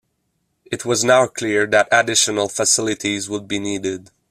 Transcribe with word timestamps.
It 0.65 0.83
was 0.83 1.03
now 1.03 1.27
clear 1.27 1.67
that 1.67 1.87
additional 1.91 2.49
facilities 2.49 3.29
would 3.29 3.47
be 3.47 3.59
needed. 3.59 4.09